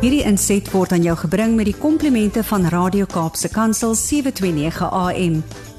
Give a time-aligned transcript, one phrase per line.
[0.00, 5.34] Hierdie inset word aan jou gebring met die komplimente van Radio Kaapse Kansel 729 AM.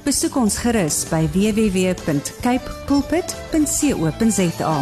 [0.06, 4.76] Besoek ons gerus by www.cape pulpit.co.za.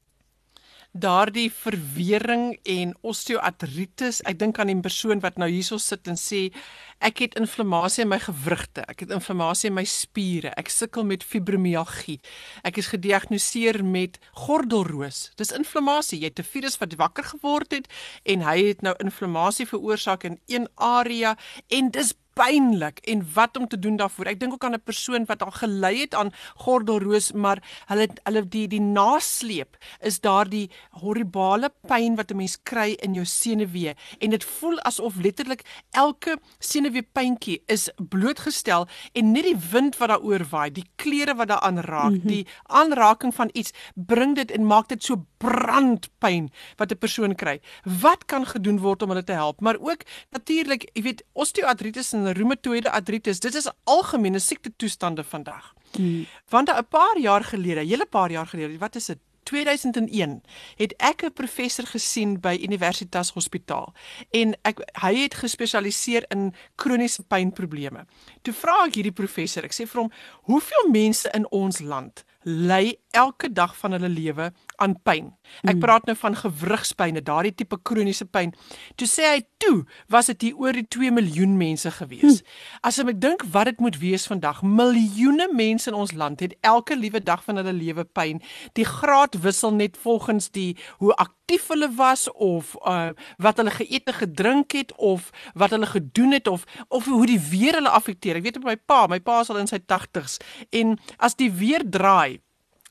[0.95, 4.21] Daardie verwering en osteoartritis.
[4.23, 6.51] Ek dink aan 'n persoon wat nou hierso sit en sê
[6.99, 11.23] ek het inflammasie in my gewrigte, ek het inflammasie in my spiere, ek sukkel met
[11.23, 12.19] fibromialgie.
[12.63, 15.31] Ek is gediagnoseer met gordelroos.
[15.35, 16.19] Dis inflammasie.
[16.19, 17.87] Jy het 'n virus wat wakker geword het
[18.23, 21.37] en hy het nou inflammasie veroorsaak in een area
[21.69, 24.29] en dis pynlik en wat om te doen daarvoor.
[24.33, 28.43] Ek dink ook aan 'n persoon wat al gelei het aan gordelroos, maar hulle hulle
[28.47, 30.69] die die nasleep is daardie
[31.01, 36.37] horribale pyn wat 'n mens kry in jou senuwee en dit voel asof letterlik elke
[36.59, 42.11] senuweepyntjie is blootgestel en net die wind wat daaroor waai, die klere wat daaraan raak,
[42.11, 42.27] mm -hmm.
[42.27, 47.61] die aanraking van iets bring dit en maak dit so brandpyn wat 'n persoon kry.
[47.83, 49.61] Wat kan gedoen word om hulle te help?
[49.61, 55.73] Maar ook natuurlik, jy weet, osteoartritis en reumatoïde artritis, dit is algemene siekte toestande vandag.
[55.95, 56.25] Hmm.
[56.49, 59.19] Want 'n paar jaar gelede, hele paar jaar gelede, wat is dit?
[59.45, 60.41] 2001
[60.75, 63.93] het ek 'n professor gesien by Universitas Hospitaal
[64.29, 68.05] en ek hy het gespesialiseer in kroniese pynprobleme.
[68.41, 70.11] Toe vra ek hierdie professor, ek sê vir hom,
[70.41, 75.31] "Hoeveel mense in ons land ly elke dag van hulle lewe aan pyn.
[75.63, 75.81] Ek mm.
[75.81, 78.51] praat nou van gewrigspyne, daardie tipe kroniese pyn.
[78.99, 82.41] Toe sê hy toe, was dit hier oor die 2 miljoen mense gewees.
[82.41, 82.57] Hm.
[82.85, 86.97] As ek dink wat dit moet wees vandag, miljoene mense in ons land het elke
[86.99, 88.43] liewe dag van hulle lewe pyn.
[88.77, 94.11] Die graad wissel net volgens die hoe aktief hulle was of uh, wat hulle geëet
[94.11, 98.41] en gedrink het of wat hulle gedoen het of of hoe die weer hulle affekteer.
[98.41, 100.37] Ek weet op my pa, my pa is al in sy 80's
[100.75, 102.34] en as die weer draai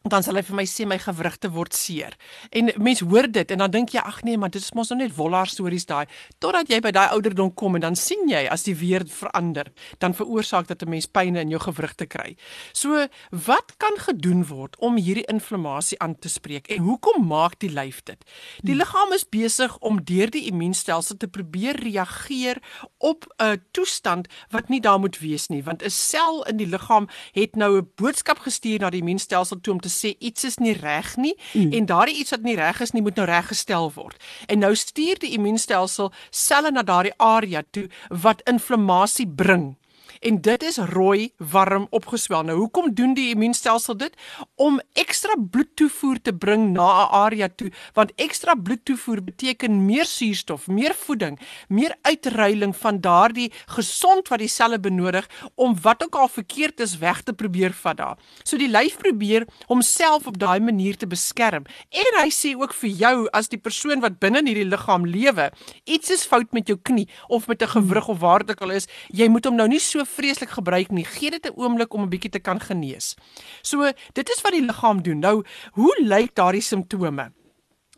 [0.05, 2.13] dan sal hy vir my sê my gewrigte word seer.
[2.53, 4.99] En mense hoor dit en dan dink jy ag nee, maar dit is mos nou
[5.01, 6.05] net wollaar stories daai.
[6.45, 9.71] Totdat jy by daai ouderdom kom en dan sien jy as die weer verander,
[10.05, 12.37] dan veroorsaak dit 'n mens pyn in jou gewrigte kry.
[12.75, 17.73] So, wat kan gedoen word om hierdie inflammasie aan te spreek en hoekom maak die
[17.73, 18.21] lyf dit?
[18.61, 22.61] Die liggaam is besig om deur die immuunstelsel te probeer reageer
[22.99, 27.09] op 'n toestand wat nie daar moet wees nie, want 'n sel in die liggaam
[27.33, 30.75] het nou 'n boodskap gestuur na die immuunstelsel toe om te sê iets is nie
[30.79, 31.73] reg nie mm.
[31.73, 34.19] en daardie iets wat nie reg is nie moet nou reggestel word.
[34.49, 39.75] En nou stuur die immuunstelsel selle na daardie area toe wat inflammasie bring
[40.25, 42.43] en dit is rooi warm opgeswel.
[42.49, 44.15] Nou hoekom doen die immuunstelsel dit?
[44.61, 50.67] Om ekstra bloedtoevoer te bring na 'n area toe, want ekstra bloedtoevoer beteken meer suurstof,
[50.67, 56.29] meer voeding, meer uitruiling van daardie gesond wat die selle benodig om wat ook al
[56.29, 58.19] verkeerd is weg te probeer vat daar.
[58.43, 61.65] So die lyf probeer homself op daai manier te beskerm.
[61.91, 65.53] En hy sê ook vir jou as die persoon wat binne in hierdie liggaam lewe,
[65.85, 68.71] iets is fout met jou knie of met 'n gewrig of waar dit ook al
[68.71, 71.05] is, jy moet hom nou nie so vreeslik gebruik nie.
[71.05, 73.15] Gee dit 'n oomblik om 'n bietjie te kan genees.
[73.63, 75.19] So, dit is wat die liggaam doen.
[75.19, 77.33] Nou, hoe lyk daardie simptome?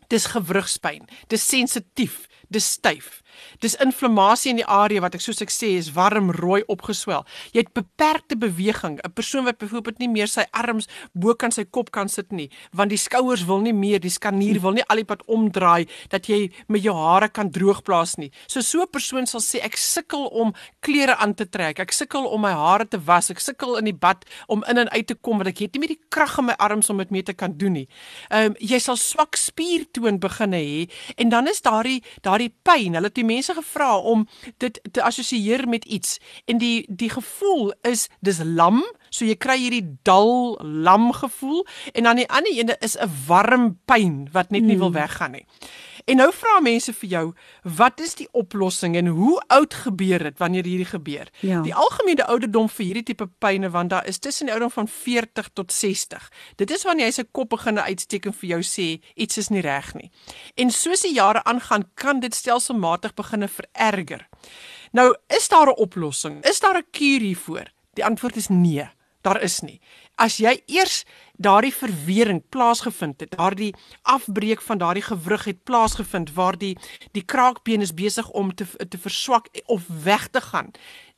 [0.07, 3.21] Dis gewrigspyn, dis sensitief, dis styf.
[3.59, 7.25] Dis inflammasie in die area wat ek soos ek sê is warm rooi opgeswel.
[7.53, 8.99] Jy het beperkte beweging.
[9.03, 12.49] 'n Persoon wat byvoorbeeld nie meer sy arms bo kan sy kop kan sit nie,
[12.71, 16.27] want die skouers wil nie meer, die skanier wil nie al die pad omdraai dat
[16.27, 18.31] jy met jou hare kan droogplaas nie.
[18.47, 21.79] So so 'n persoon sal sê ek sukkel om klere aan te trek.
[21.79, 23.29] Ek sukkel om my hare te was.
[23.29, 25.79] Ek sukkel in die bad om in en uit te kom want ek het nie
[25.79, 27.87] meer die krag in my arms om dit mee te kan doen nie.
[28.29, 32.95] Ehm um, jy sal swak spiertoon begin hê en dan is daardie daardie pyn.
[32.97, 34.27] Hulle die mense gevra om
[34.63, 36.17] dit te assosieer met iets.
[36.45, 42.09] En die die gevoel is dis lam so jy kry hierdie dal lam gevoel en
[42.09, 44.99] dan die ander ene is 'n warm pyn wat net nie wil hmm.
[45.01, 45.45] weggaan nie
[46.07, 47.23] En nou vra mense vir jou,
[47.77, 51.27] wat is die oplossing en hoe oud gebeur dit wanneer hierdie gebeur?
[51.43, 51.59] Ja.
[51.65, 55.49] Die algemene ouderdom vir hierdie tipe pyne want daar is tussen die ouderdom van 40
[55.53, 56.29] tot 60.
[56.55, 58.87] Dit is wanneer jy se kop begin uitsteek en vir jou sê
[59.19, 60.07] iets is nie reg nie.
[60.55, 64.29] En soos die jare aangaan, kan dit stelselmatig begine vererger.
[64.95, 66.43] Nou, is daar 'n oplossing?
[66.45, 67.67] Is daar 'n kuur hiervoor?
[67.93, 68.87] Die antwoord is nee.
[69.21, 69.81] Daar is nie.
[70.15, 71.03] As jy eers
[71.37, 76.77] daardie verwering plaasgevind het, daardie afbreek van daardie gewrig het plaasgevind waar die
[77.11, 80.71] die kraakbeen is besig om te te verswak of weg te gaan,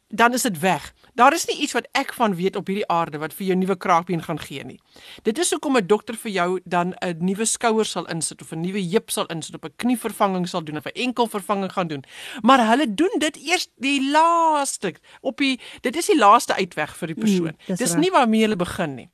[0.10, 0.94] dan is dit weg.
[1.14, 3.76] Daar is nie iets wat ek van weet op hierdie aarde wat vir jou nuwe
[3.78, 4.80] kraakbeen gaan gee nie.
[5.24, 8.62] Dit is hoekom 'n dokter vir jou dan 'n nuwe skouer sal insit of 'n
[8.62, 12.04] nuwe heup sal insit op 'n knievervanging sal doen of 'n enkelvervanging gaan doen.
[12.42, 17.08] Maar hulle doen dit eers die laaste op die dit is die laaste uitweg vir
[17.08, 17.56] die persoon.
[17.68, 18.00] dis dis reg.
[18.00, 19.10] nie waarmee hulle begin nie.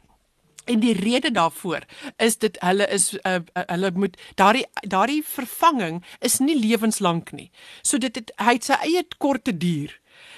[0.65, 1.85] En die rede daarvoor
[2.17, 7.51] is dit hulle is uh, uh, hulle moet daardie daardie vervanging is nie lewenslank nie.
[7.81, 9.93] So dit het hy het sy eie korte duur.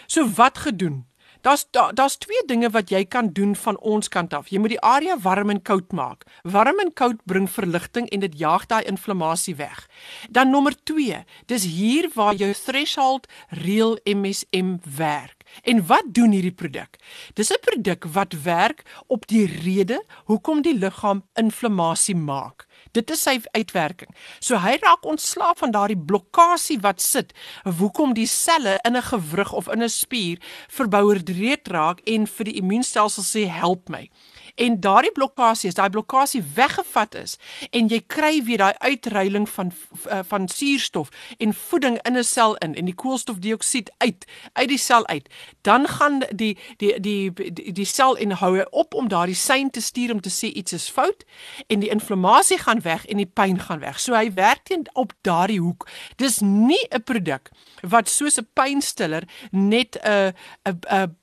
[0.08, 1.06] So wat gedoen?
[1.42, 4.50] Daar's daar, daar's twee dinge wat jy kan doen van ons kant af.
[4.50, 6.26] Jy moet die area warm en koud maak.
[6.44, 9.88] Warm en koud bring verligting en dit jaag daai inflammasie weg.
[10.30, 15.44] Dan nommer 2, dis hier waar jou threshold real MSM werk.
[15.64, 16.98] En wat doen hierdie produk?
[17.34, 22.67] Dis 'n produk wat werk op die rede hoekom die liggaam inflammasie maak.
[22.98, 24.10] Dit is sy uitwerking.
[24.42, 27.34] So hy raak ontslaaf van daardie blokkade wat sit,
[27.64, 30.38] hoekom die selle in 'n gewrig of in 'n spier
[30.70, 34.10] verboureerd raak en vir die immuunstelsel sê help my.
[34.58, 37.36] En daardie blokkade is, daai blokkade weggevat is
[37.70, 39.70] en jy kry weer daai uitreiling van
[40.10, 44.78] uh, van suurstof en voeding in 'n sel in en die koolstofdioksied uit uit die
[44.78, 45.30] sel uit.
[45.62, 49.82] Dan gaan die die die die, die sel en hou op om daardie sein te
[49.82, 51.24] stuur om te sê iets is fout
[51.68, 54.00] en die inflammasie gaan weg en die pyn gaan weg.
[54.00, 55.88] So hy werk teen op daardie hoek.
[56.16, 57.50] Dis nie 'n produk
[57.82, 60.34] wat soos 'n pynstiller net 'n
[60.66, 61.16] 'n 'n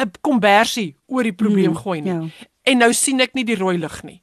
[0.00, 2.12] 'n kombersie oor die probleem Mm, gooi nie.
[2.12, 2.28] ja.
[2.62, 4.20] En nou sien ek nie die rooi lig nie.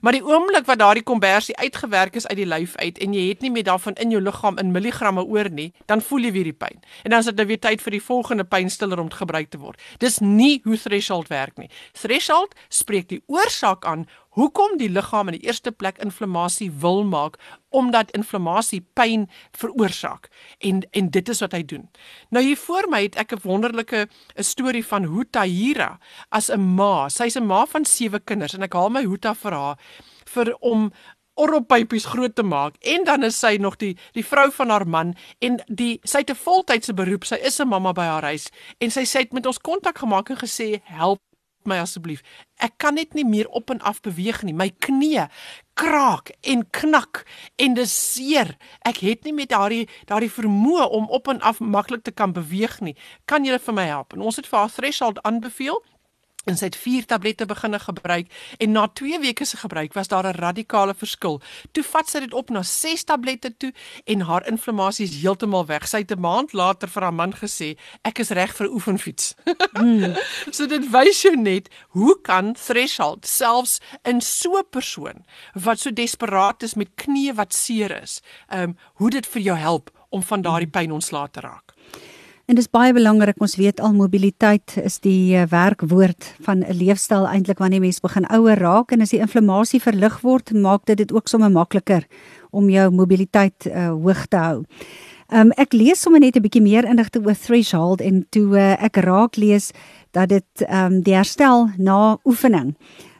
[0.00, 3.40] Maar die oomblik wat daardie kombersie uitgewerk is uit die lyf uit en jy het
[3.42, 6.54] nie meer daarvan in jou liggaam in milligramme oor nie, dan voel jy weer die
[6.54, 6.78] pyn.
[7.02, 9.58] En dan is dit nou weer tyd vir die volgende pynstiller om te gebruik te
[9.58, 9.82] word.
[9.98, 11.70] Dis nie hoe threshold werk nie.
[11.98, 14.06] Threshold spreek die oorsaak aan
[14.38, 17.38] hoekom die liggaam in die eerste plek inflammasie wil maak
[17.74, 19.26] omdat inflammasie pyn
[19.58, 20.30] veroorsaak.
[20.64, 21.88] En en dit is wat hy doen.
[22.30, 25.98] Nou hier voor my het ek 'n wonderlike storie van hoe Tahira
[26.30, 29.38] as 'n ma, sy's 'n ma van 7 kinders en ek haal my hoed af
[29.38, 29.76] vir haar
[30.24, 30.92] vir om
[31.38, 32.74] orrelpypies groot te maak.
[32.80, 36.30] En dan is sy nog die die vrou van haar man en die sy het
[36.30, 38.50] 'n voltydse beroep sy is 'n mamma by haar huis.
[38.78, 41.20] En sy sê het met ons kontak gemaak en gesê help
[41.68, 42.22] my asseblief.
[42.58, 44.54] Ek kan net nie meer op en af beweeg nie.
[44.56, 45.28] My knie
[45.78, 47.22] kraak en knak
[47.56, 48.56] en dis seer.
[48.88, 52.80] Ek het nie met daardie daardie vermoë om op en af maklik te kan beweeg
[52.80, 52.96] nie.
[53.30, 54.16] Kan jy vir my help?
[54.16, 55.82] En ons het vir haar threshold aanbeveel
[56.44, 60.26] en sy het 4 tablette begine gebruik en na 2 weke se gebruik was daar
[60.26, 61.40] 'n radikale verskil.
[61.72, 63.72] Toe vat sy dit op na 6 tablette toe
[64.04, 65.88] en haar inflammasie is heeltemal weg.
[65.88, 69.34] Sy het 'n maand later vir haar man gesê, "Ek is reg vir oefenfiets."
[69.72, 70.16] Mm.
[70.56, 75.24] so dit wys jou net hoe kan threshold selfs in so 'n persoon
[75.54, 79.56] wat so desperaat is met knieë wat seer is, ehm um, hoe dit vir jou
[79.56, 81.77] help om van daardie pyn ontslae te raak.
[82.48, 87.26] En dis baie belangrik ons weet al mobiliteit is die uh, werkwoord van 'n leefstyl
[87.28, 91.12] eintlik wanneer mens begin ouer raak en as die inflammasie verlig word, maak dit dit
[91.12, 92.06] ook sommer makliker
[92.50, 94.64] om jou mobiliteit uh, hoog te hou.
[95.28, 98.96] Um, ek lees sommer net 'n bietjie meer inligting oor threshold en toe uh, ek
[98.96, 99.72] raak lees
[100.12, 102.74] dat dit um, die herstel na oefening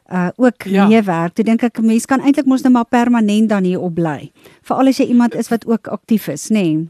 [0.08, 0.86] uh ook Ja.
[0.88, 1.34] meewerk.
[1.34, 4.32] Toe dink ek 'n mens kan eintlik mos nou maar permanent dan hier op bly.
[4.62, 6.62] Veral as jy iemand is wat ook aktief is, nê?
[6.62, 6.88] Nee.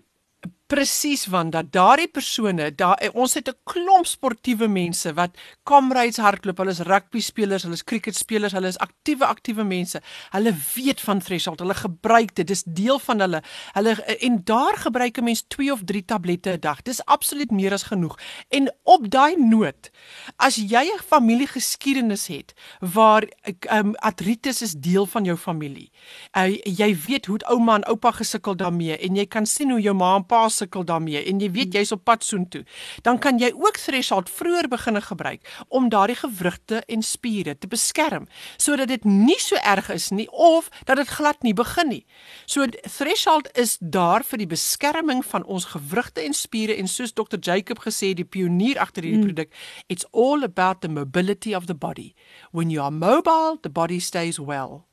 [0.69, 5.31] Presies want dat daardie persone, daar ons het 'n klomp sportiewe mense wat
[5.63, 10.01] comrades hardloop, hulle is rugby spelers, hulle is cricket spelers, hulle is aktiewe aktiewe mense.
[10.31, 13.43] Hulle weet van threshold, hulle gebruik dit, dis deel van hulle.
[13.73, 16.83] Hulle en daar gebruik 'n mens 2 of 3 tablette 'n dag.
[16.83, 18.19] Dis absoluut meer as genoeg.
[18.49, 19.91] En op daai noot,
[20.37, 23.25] as jy 'n familiegeskiedenis het waar
[23.73, 25.91] um, artritis is deel van jou familie.
[26.37, 29.95] Uh, jy weet hoe ouma en oupa gesukkel daarmee en jy kan sien hoe jou
[29.95, 32.65] ma en pa sukkel daarmee en jy weet jy's op pad soontoe,
[33.07, 38.27] dan kan jy ook threshold vroeër begine gebruik om daardie gewrigte en spiere te beskerm
[38.57, 42.05] sodat dit nie so erg is nie of dat dit glad nie begin nie.
[42.47, 47.38] So threshold is daar vir die beskerming van ons gewrigte en spiere en soos Dr
[47.41, 49.31] Jacob gesê die pionier agter hierdie mm.
[49.33, 49.55] produk,
[49.88, 52.15] it's all about the mobility of the body.
[52.50, 54.85] When you are mobile, the body stays well.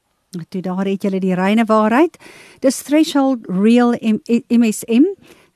[0.50, 2.18] Toe daar het julle die reine waarheid.
[2.60, 3.96] Dis Threshold Real
[4.48, 5.06] MSM.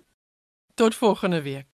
[0.75, 1.65] Tot volgende week.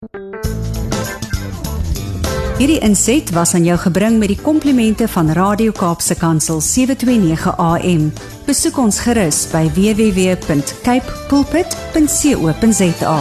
[2.61, 8.13] Hierdie inset was aan jou gebring met die komplimente van Radio Kaapse Kansel 729 AM.
[8.45, 13.17] Besoek ons gerus by www.cape pulpit.co.za.